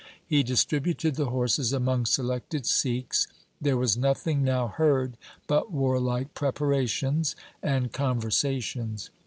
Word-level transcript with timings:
He 0.25 0.41
distributed 0.41 1.13
the 1.13 1.27
horses 1.27 1.71
among 1.73 2.07
selected 2.07 2.65
Sikhs. 2.65 3.27
There 3.61 3.77
was 3.77 3.95
nothing 3.95 4.43
now 4.43 4.67
heard 4.69 5.15
but 5.45 5.71
warlike 5.71 6.33
preparations 6.33 7.35
and 7.61 7.93
conversa 7.93 8.63
tions. 8.63 9.11